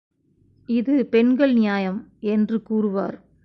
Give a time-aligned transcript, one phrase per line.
[0.69, 1.99] இது பெண்கள் நியாயம்!
[2.19, 3.17] என்று கூறுவார்.